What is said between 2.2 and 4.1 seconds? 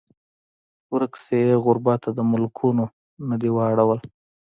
ملکونو نه دې واړول